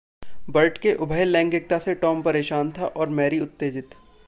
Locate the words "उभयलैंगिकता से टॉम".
0.93-2.21